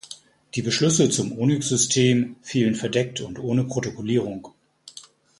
[0.55, 4.47] Die Beschlüsse zum Onyx-System fielen verdeckt und ohne Protokollierung.